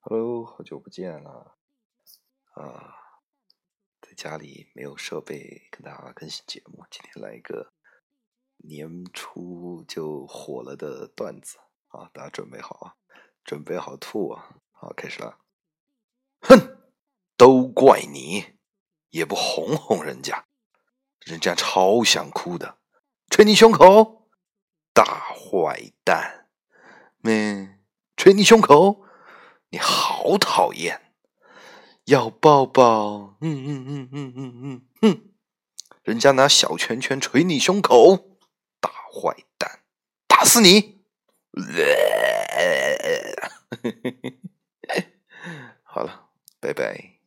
[0.00, 1.56] Hello，好久不见了
[2.54, 2.94] 啊！
[4.00, 7.72] 在家里没有设备跟大家更新节目，今天来一个
[8.58, 11.58] 年初就火了的段子
[11.88, 12.08] 啊！
[12.14, 12.94] 大家准备好啊，
[13.44, 14.60] 准备好吐啊！
[14.70, 15.40] 好，开始了。
[16.42, 16.78] 哼，
[17.36, 18.56] 都怪你，
[19.10, 20.46] 也不哄哄人家，
[21.18, 22.78] 人家超想哭的，
[23.28, 24.28] 捶你胸口，
[24.94, 25.04] 大
[25.34, 26.48] 坏蛋！
[27.18, 27.80] 咩，
[28.16, 29.07] 捶你胸口。
[29.70, 31.12] 你好讨厌，
[32.06, 35.20] 要抱抱，嗯嗯嗯嗯嗯嗯哼，
[36.02, 38.38] 人家拿小拳拳捶你胸口，
[38.80, 39.80] 大坏蛋，
[40.26, 41.02] 打死你！
[45.82, 46.30] 好了，
[46.60, 47.17] 拜拜。